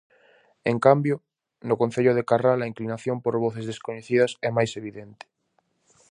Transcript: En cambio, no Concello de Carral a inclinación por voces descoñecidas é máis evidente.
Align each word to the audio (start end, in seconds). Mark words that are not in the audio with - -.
En 0.71 0.79
cambio, 0.85 1.15
no 1.67 1.77
Concello 1.81 2.13
de 2.15 2.25
Carral 2.29 2.59
a 2.61 2.71
inclinación 2.71 3.17
por 3.23 3.35
voces 3.45 3.65
descoñecidas 3.71 4.31
é 4.47 4.49
máis 4.57 4.71
evidente. 4.81 5.25